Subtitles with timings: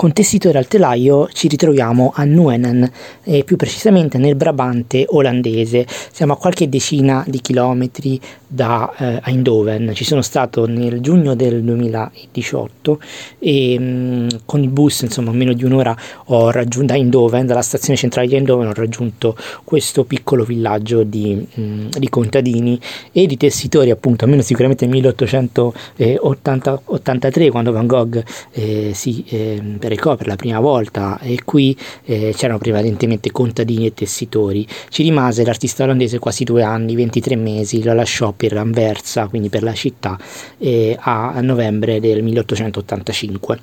[0.00, 2.90] Con tessitore al telaio ci ritroviamo a Nuenen,
[3.22, 5.86] e più precisamente nel Brabante olandese.
[6.10, 9.92] Siamo a qualche decina di chilometri da eh, Eindhoven.
[9.94, 12.98] Ci sono stato nel giugno del 2018
[13.38, 15.94] e mh, mm, con il bus, insomma, meno di un'ora
[16.28, 21.62] ho raggiunto Eindhoven, dalla stazione centrale di Eindhoven ho raggiunto questo piccolo villaggio di, mh,
[21.62, 22.80] mm, di contadini
[23.12, 29.24] e di tessitori, appunto, almeno sicuramente nel 1883 quando Van Gogh eh, si
[29.90, 34.66] recò per la prima volta e qui eh, c'erano prevalentemente contadini e tessitori.
[34.88, 39.62] Ci rimase l'artista olandese quasi due anni, 23 mesi, lo lasciò per Anversa, quindi per
[39.62, 40.18] la città,
[40.58, 43.58] eh, a novembre del 1885.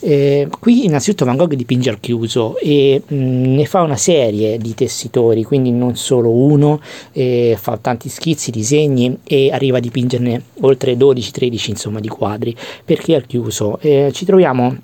[0.00, 4.74] Eh, qui innanzitutto Van Gogh dipinge al chiuso e mh, ne fa una serie di
[4.74, 6.80] tessitori, quindi non solo uno,
[7.12, 13.14] eh, fa tanti schizzi, disegni e arriva a dipingerne oltre 12-13 insomma di quadri, perché
[13.14, 14.76] al chiuso eh, ci troviamo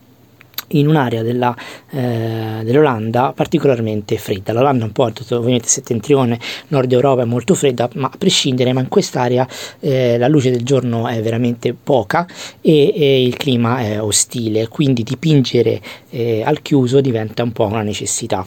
[0.73, 1.55] in un'area della,
[1.91, 4.53] eh, dell'Olanda particolarmente fredda.
[4.53, 6.39] L'Olanda è un po' ovviamente settentrione,
[6.69, 9.47] nord Europa è molto fredda, ma a prescindere, ma in quest'area
[9.81, 12.27] eh, la luce del giorno è veramente poca
[12.61, 17.83] e, e il clima è ostile, quindi dipingere eh, al chiuso diventa un po' una
[17.83, 18.45] necessità.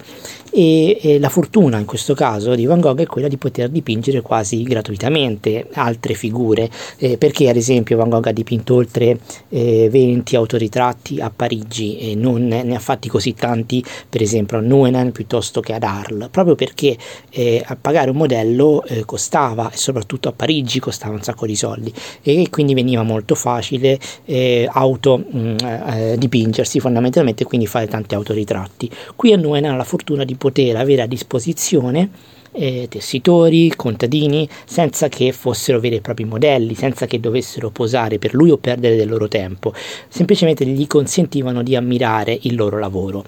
[0.58, 4.22] E, e, la fortuna in questo caso di Van Gogh è quella di poter dipingere
[4.22, 6.70] quasi gratuitamente altre figure.
[6.98, 9.20] Eh, perché ad esempio Van Gogh ha dipinto oltre
[9.50, 15.12] eh, 20 autoritratti a Parigi non ne, ha fatti così tanti per esempio a Nuenen
[15.12, 16.98] piuttosto che ad Arles proprio perché
[17.30, 21.56] eh, a pagare un modello eh, costava e soprattutto a Parigi costava un sacco di
[21.56, 27.88] soldi e quindi veniva molto facile eh, auto mh, mm, eh, dipingersi fondamentalmente quindi fare
[27.88, 28.90] tanti autoritratti.
[29.16, 32.10] Qui a Nuenen ha la fortuna di poter avere a disposizione
[32.56, 38.34] eh, tessitori, contadini, senza che fossero veri e propri modelli, senza che dovessero posare per
[38.34, 39.74] lui o perdere del loro tempo,
[40.08, 43.24] semplicemente gli consentivano di ammirare il loro lavoro.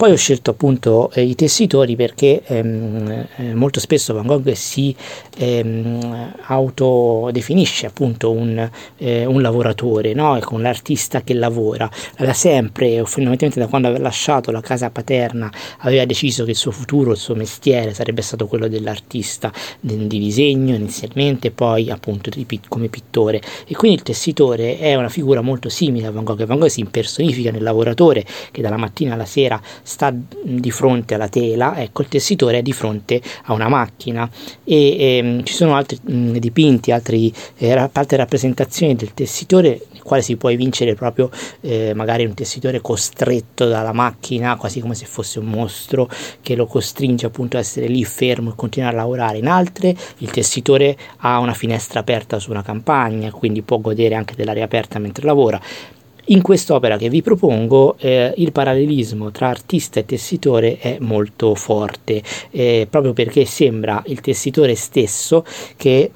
[0.00, 4.96] Poi ho scelto appunto eh, i tessitori perché ehm, eh, molto spesso Van Gogh si
[5.36, 10.38] ehm, autodefinisce appunto un, eh, un lavoratore, no?
[10.40, 11.86] con l'artista che lavora.
[12.16, 16.70] Da sempre, fondamentalmente da quando aveva lasciato la casa paterna, aveva deciso che il suo
[16.70, 22.30] futuro, il suo mestiere sarebbe stato quello dell'artista di disegno inizialmente, poi appunto
[22.68, 23.40] come pittore.
[23.66, 26.44] E quindi il tessitore è una figura molto simile a Van Gogh.
[26.44, 30.12] Van Gogh si impersonifica nel lavoratore che dalla mattina alla sera sta
[30.42, 34.28] di fronte alla tela, ecco il tessitore è di fronte a una macchina
[34.64, 40.36] e, ehm, ci sono altri mh, dipinti, altri, eh, altre rappresentazioni del tessitore quale si
[40.36, 45.46] può vincere proprio eh, magari un tessitore costretto dalla macchina, quasi come se fosse un
[45.46, 46.08] mostro
[46.40, 49.38] che lo costringe appunto a essere lì fermo e continuare a lavorare.
[49.38, 54.34] In altre il tessitore ha una finestra aperta su una campagna, quindi può godere anche
[54.34, 55.60] dell'aria aperta mentre lavora.
[56.26, 62.22] In quest'opera che vi propongo eh, il parallelismo tra artista e tessitore è molto forte,
[62.50, 65.44] eh, proprio perché sembra il tessitore stesso
[65.76, 66.10] che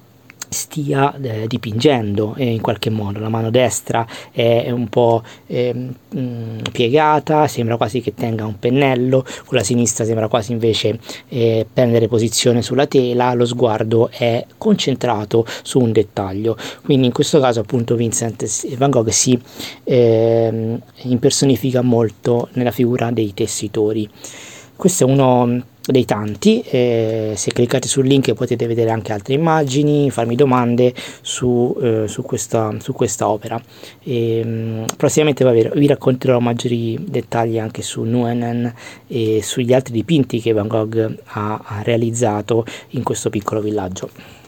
[0.54, 3.19] stia eh, dipingendo eh, in qualche modo.
[3.19, 9.22] La mano destra è un po' eh, mh, piegata, sembra quasi che tenga un pennello,
[9.44, 10.98] con la sinistra sembra quasi invece
[11.28, 16.56] eh, prendere posizione sulla tela, lo sguardo è concentrato su un dettaglio.
[16.82, 19.38] Quindi in questo caso appunto Vincent Van Gogh si
[19.84, 24.09] ehm, impersonifica molto nella figura dei tessitori.
[24.76, 30.11] Questo è uno dei tanti, eh, se cliccate sul link potete vedere anche altre immagini,
[30.11, 33.61] farmi domande su, eh, su, questa, su questa, opera.
[34.03, 38.72] E, mh, prossimamente vabbè, vi racconterò maggiori dettagli anche su Nuenen
[39.06, 44.43] e sugli altri dipinti che Van Gogh ha, ha realizzato in questo piccolo villaggio.